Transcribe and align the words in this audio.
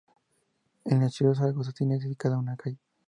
En 0.85 0.99
la 0.99 1.09
ciudad 1.09 1.33
de 1.33 1.37
Zaragoza 1.37 1.73
tiene 1.73 1.99
dedicada 1.99 2.39
una 2.39 2.57
calle. 2.57 2.79